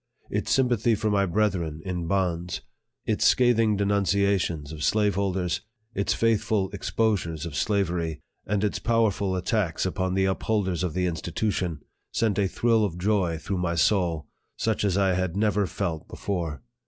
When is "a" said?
12.39-12.47